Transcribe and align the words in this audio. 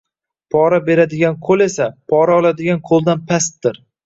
Pora 0.53 0.79
beradigan 0.87 1.37
qo‘l 1.49 1.65
esa 1.67 1.87
pora 2.13 2.39
oladigan 2.41 2.83
qo‘ldan 2.89 3.23
pastdir. 3.33 3.81